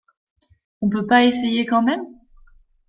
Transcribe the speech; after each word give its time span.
On 0.81 0.89
peut 0.89 1.05
pas 1.05 1.25
essayer 1.25 1.67
quand 1.67 1.83
même? 1.83 2.01